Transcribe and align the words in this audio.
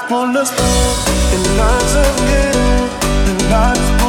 pull 0.00 0.36
us 0.36 0.50
both 0.50 1.34
in 1.34 1.42
lines 1.58 1.94
again, 1.94 2.90
in 3.28 3.50
lines. 3.50 4.01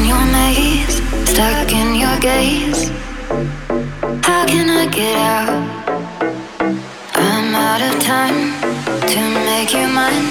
In 0.00 0.06
your 0.06 0.26
maze, 0.26 0.96
stuck 1.28 1.72
in 1.72 1.94
your 1.94 2.18
gaze. 2.20 2.88
How 4.24 4.46
can 4.46 4.68
I 4.70 4.86
get 4.86 5.16
out? 5.16 5.50
I'm 7.14 7.54
out 7.54 7.82
of 7.82 8.00
time 8.00 8.40
to 9.12 9.20
make 9.48 9.72
you 9.74 9.88
mine. 9.88 10.28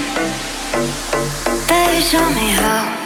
Baby, 1.68 2.02
show 2.02 2.28
me 2.38 2.48
how. 2.60 3.00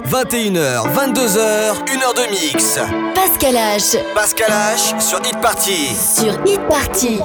21h, 0.00 0.88
22h, 0.94 1.84
1h 1.84 2.14
de 2.16 2.30
mix. 2.30 2.78
Pascal 3.14 3.54
H. 3.54 3.98
Pascal 4.14 4.50
H 4.50 5.00
sur 5.00 5.18
Hit 5.24 5.38
Party. 5.40 5.94
Sur 5.94 6.32
Hit 6.46 6.60
Party. 6.68 7.20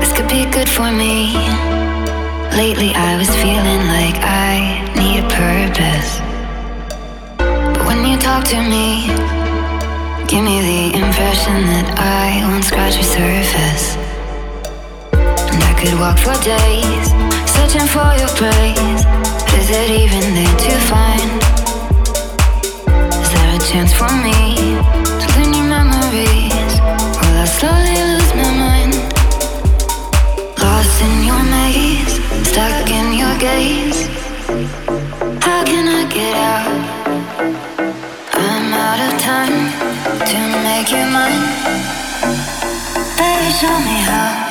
This 0.00 0.12
could 0.12 0.28
be 0.28 0.44
good 0.50 0.68
for 0.68 0.90
me. 0.90 1.34
Lately 2.56 2.92
I 2.94 3.16
was 3.16 3.30
feeling 3.36 3.86
like 3.86 4.18
I 4.24 4.82
need 4.96 5.24
a 5.24 5.28
purpose. 5.28 6.20
But 7.38 7.86
when 7.86 8.04
you 8.04 8.18
talk 8.18 8.44
to 8.44 8.56
me, 8.56 9.06
give 10.26 10.42
me 10.42 10.60
the 10.60 10.98
impression 10.98 11.66
that 11.66 11.94
I 11.98 12.42
won't 12.48 12.64
scratch 12.64 12.96
your 12.96 13.04
surface. 13.04 13.96
And 15.12 15.62
I 15.62 15.72
could 15.78 15.98
walk 16.00 16.18
for 16.18 16.34
days, 16.42 17.12
searching 17.58 17.88
for 17.88 18.10
your 18.20 18.32
praise. 18.40 19.02
Is 19.58 19.68
it 19.80 19.90
even 20.02 20.24
there 20.36 20.56
to 20.64 20.74
find? 20.90 21.30
Is 23.22 23.28
there 23.34 23.52
a 23.58 23.60
chance 23.70 23.92
for 24.00 24.10
me 24.26 24.38
to 25.20 25.26
learn 25.34 25.50
your 25.58 25.68
memories? 25.76 26.72
Will 27.18 27.36
I 27.44 27.46
slowly 27.58 27.98
lose 28.10 28.32
my 28.40 28.50
mind? 28.64 28.94
Lost 30.62 30.98
in 31.06 31.14
your 31.28 31.42
maze, 31.54 32.14
stuck 32.50 32.88
in 32.98 33.08
your 33.22 33.34
gaze. 33.46 34.00
How 35.46 35.60
can 35.70 35.86
I 36.00 36.02
get 36.18 36.34
out? 36.52 36.70
I'm 38.46 38.66
out 38.86 39.00
of 39.06 39.12
time 39.30 39.58
to 40.30 40.38
make 40.66 40.90
you 40.94 41.04
mine. 41.16 41.44
Baby, 43.18 43.50
show 43.60 43.76
me 43.88 43.96
how. 44.10 44.47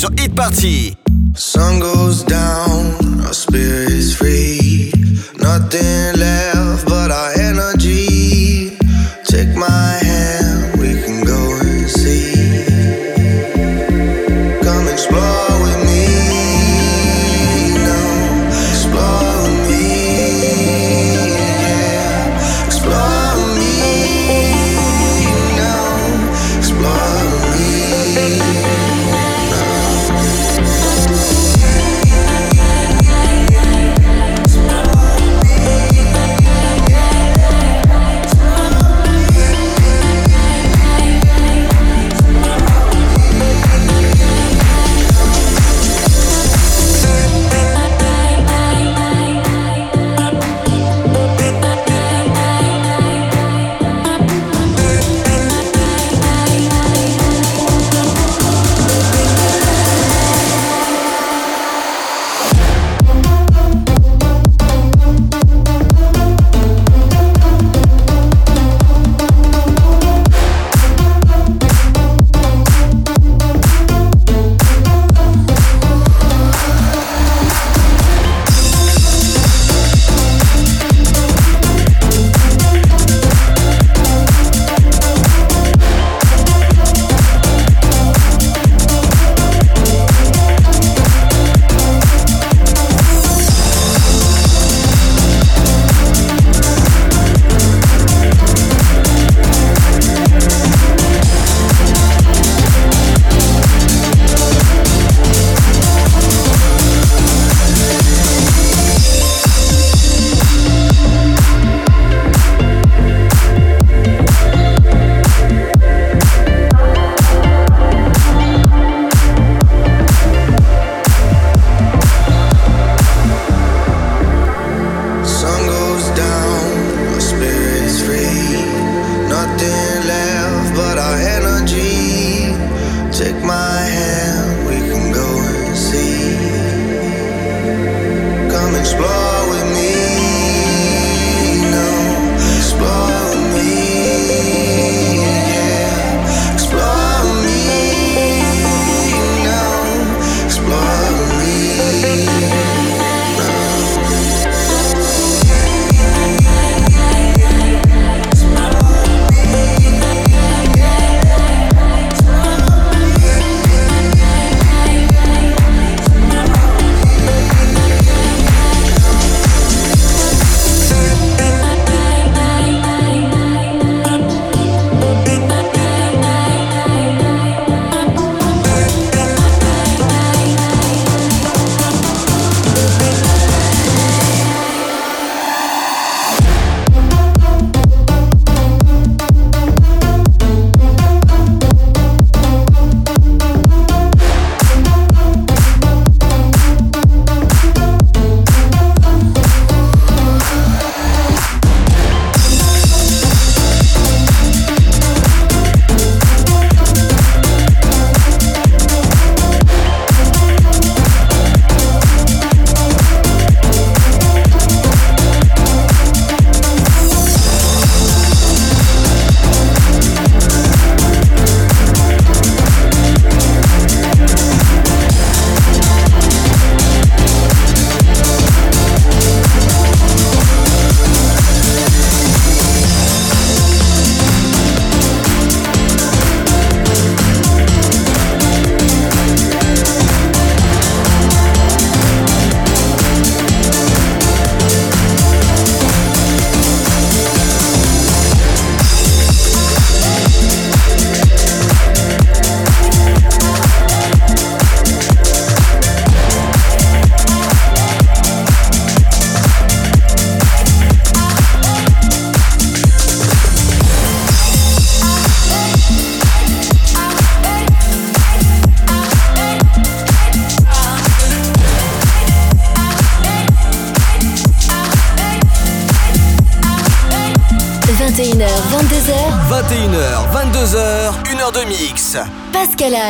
Sur 0.00 0.08
Hit 0.16 0.34
Party. 0.34 0.96
Sun 1.34 1.78
goes 1.78 2.24
down, 2.24 2.69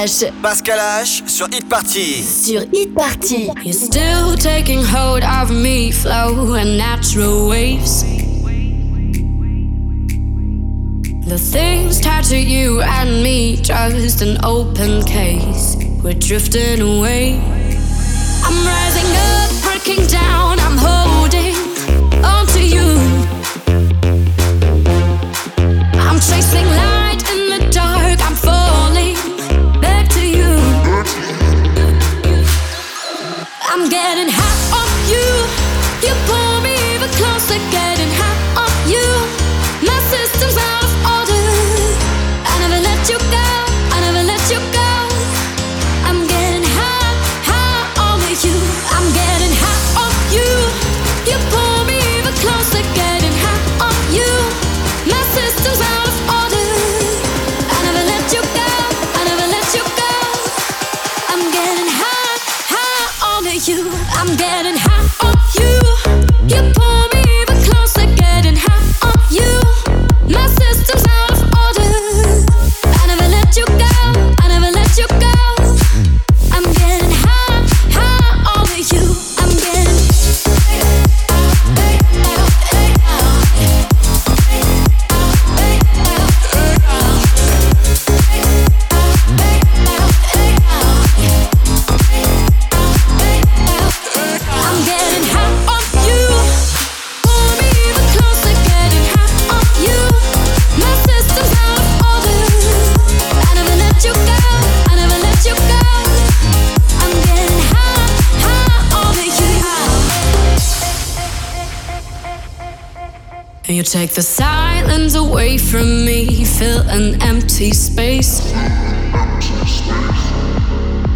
H. 0.02 0.32
Pascal 0.42 0.78
H 0.78 1.22
sur 1.26 1.46
Hit 1.52 1.68
Party. 1.68 2.22
Sur 2.22 2.62
Hit 2.72 2.94
Party. 2.94 3.50
You're 3.62 3.74
still 3.74 4.34
taking 4.34 4.82
hold 4.82 5.22
of 5.22 5.50
me, 5.50 5.90
flow 5.92 6.54
and 6.54 6.78
natural 6.78 7.46
waves. 7.46 8.02
The 11.26 11.36
things 11.36 12.00
tied 12.00 12.24
to 12.30 12.38
you 12.38 12.80
and 12.80 13.22
me, 13.22 13.56
just 13.56 14.22
an 14.22 14.38
open 14.42 15.02
case. 15.04 15.76
We're 16.02 16.14
drifting 16.14 16.80
away. 16.80 17.38
I'm 18.42 18.56
rising 18.64 19.10
up, 19.28 19.50
breaking 19.64 20.06
down, 20.06 20.58
I'm 20.60 20.78
holding 20.80 21.54
onto 22.24 22.60
you. 22.60 22.96
I'm 26.00 26.18
chasing 26.20 26.66
light 26.66 26.99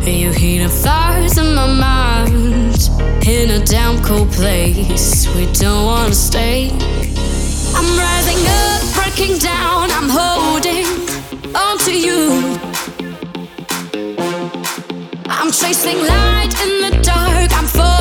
you 0.06 0.30
heat 0.32 0.62
up 0.62 0.70
fires 0.70 1.38
in 1.38 1.54
my 1.54 1.66
mind 1.66 2.90
in 3.26 3.50
a 3.50 3.64
damn 3.64 4.02
cold 4.02 4.30
place. 4.32 5.26
We 5.34 5.46
don't 5.52 5.86
wanna 5.86 6.14
stay. 6.14 6.70
I'm 7.74 7.98
rising 7.98 8.42
up, 8.46 8.82
breaking 8.94 9.38
down. 9.38 9.90
I'm 9.90 10.10
holding 10.10 10.86
onto 11.54 11.92
you. 11.92 12.58
I'm 15.28 15.50
chasing 15.50 15.98
light 15.98 16.54
in 16.64 16.72
the 16.84 17.00
dark. 17.02 17.50
I'm 17.52 17.66
falling 17.66 17.93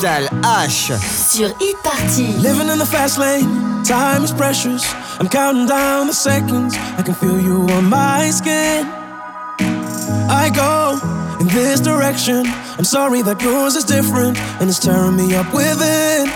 Pascal 0.00 0.30
H. 0.42 0.92
sur 0.98 1.48
Hit 1.60 1.76
Party. 1.82 2.32
Living 2.40 2.70
in 2.70 2.78
the 2.78 2.86
fast 2.86 3.18
lane, 3.18 3.82
time 3.84 4.24
is 4.24 4.32
precious. 4.32 4.82
I'm 5.20 5.28
counting 5.28 5.66
down 5.66 6.06
the 6.06 6.14
seconds. 6.14 6.74
I 6.96 7.02
can 7.02 7.12
feel 7.12 7.38
you 7.38 7.68
on 7.76 7.84
my 7.84 8.30
skin. 8.30 8.86
I 10.30 10.48
go 10.56 10.98
in 11.38 11.48
this 11.48 11.80
direction. 11.80 12.46
I'm 12.78 12.84
sorry 12.84 13.20
that 13.20 13.42
yours 13.42 13.76
is 13.76 13.84
different 13.84 14.38
and 14.58 14.70
it's 14.70 14.78
tearing 14.78 15.16
me 15.16 15.34
up 15.34 15.52
within. 15.52 16.30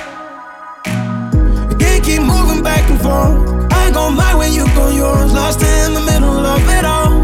We 1.71 1.75
can't 1.77 2.05
keep 2.05 2.21
moving 2.21 2.63
back 2.63 2.85
and 2.91 3.01
forth. 3.01 3.73
I 3.73 3.91
go 3.93 4.11
my 4.11 4.37
way, 4.37 4.51
you 4.51 4.67
go 4.75 4.91
yours. 4.91 5.33
Lost 5.33 5.63
in 5.63 5.95
the 5.95 6.05
middle 6.05 6.45
of 6.45 6.61
it 6.69 6.85
all. 6.85 7.17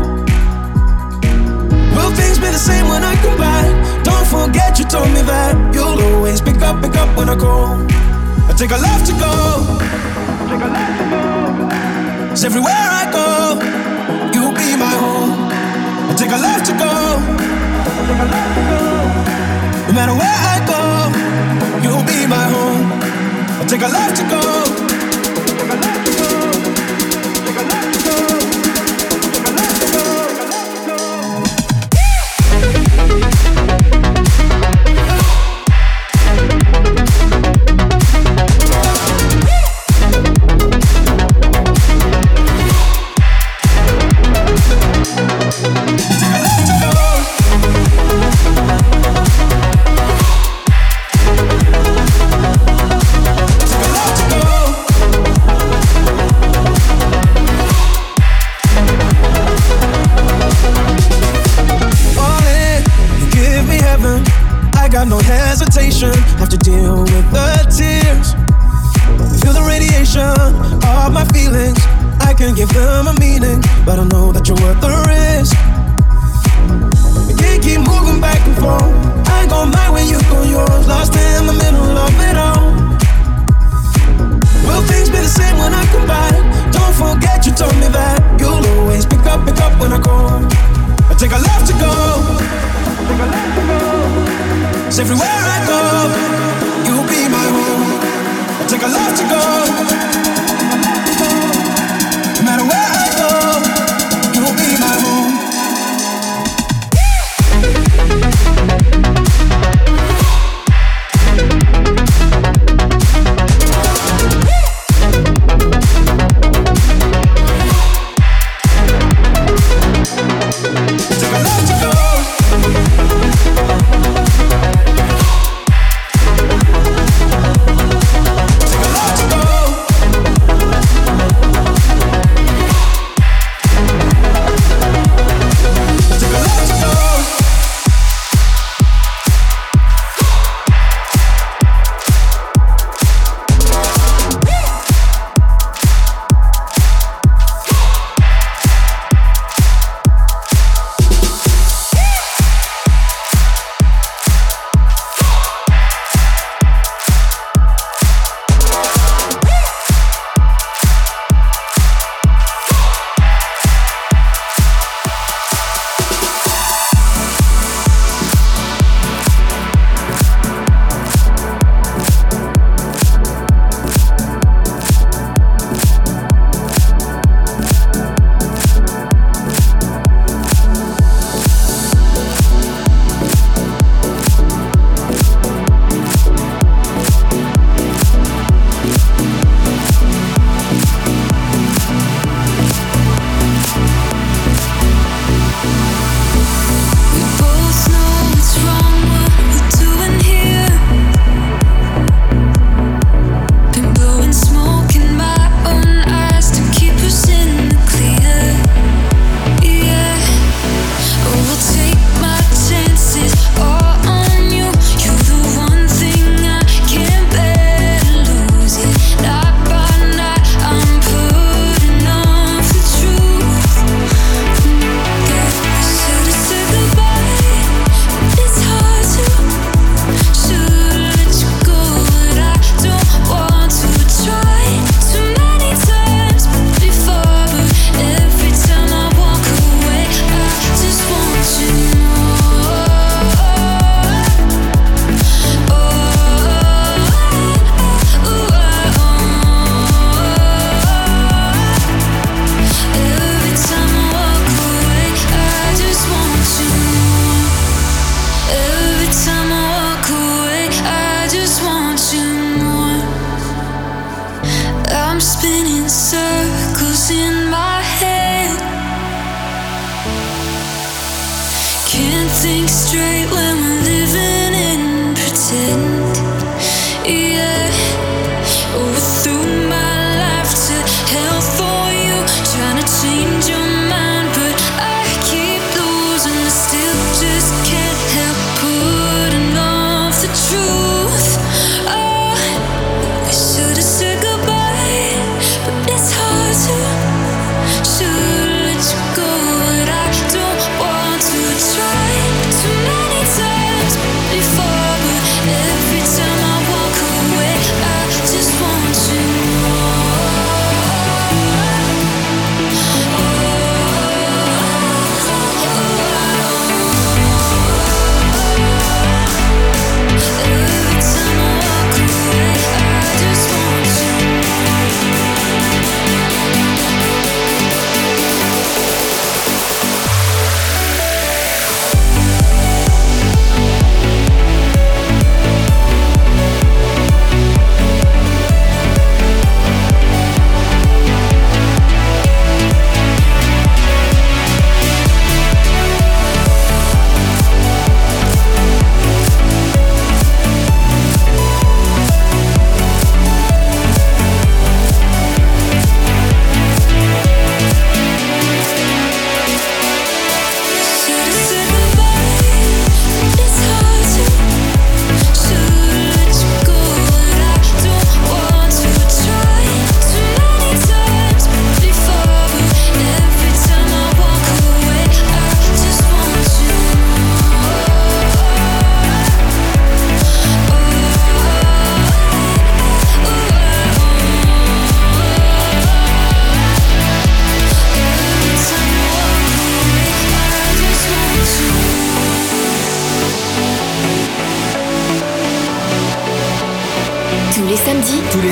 Will 1.95 2.12
things 2.16 2.38
be 2.38 2.49
the 2.49 2.64
same 2.70 2.88
when 2.88 3.05
I 3.05 3.14
come 3.16 3.36
back? 3.36 3.68
Don't 4.05 4.26
forget 4.26 4.78
you 4.78 4.86
told 4.86 5.09
me 5.12 5.20
that 5.20 5.59
when 7.21 7.29
I 7.29 7.37
call. 7.37 7.77
I 8.49 8.53
take 8.57 8.71
a 8.71 8.81
left 8.87 9.05
to 9.09 9.12
go. 9.25 9.35
Take 10.49 10.64
a 10.66 10.71
left 10.77 10.95
to 11.01 11.05
go. 11.14 11.23
'Cause 12.31 12.45
everywhere 12.49 12.87
I 13.01 13.05
go, 13.18 13.29
you'll 14.35 14.57
be 14.62 14.71
my 14.85 14.95
home. 15.05 15.33
I 16.11 16.12
take 16.21 16.33
a 16.39 16.41
left 16.47 16.64
to 16.68 16.75
go. 16.85 16.93
Take 18.09 18.23
a 18.25 18.27
left 18.35 18.53
to 18.57 18.62
go. 18.71 18.81
No 19.89 19.93
matter 19.99 20.14
where 20.23 20.41
I 20.55 20.57
go, 20.73 20.83
you'll 21.85 22.07
be 22.14 22.21
my 22.37 22.47
home. 22.55 22.85
I 23.61 23.64
take 23.73 23.83
a 23.89 23.91
left 23.99 24.14
to 24.21 24.25
go. 24.35 24.43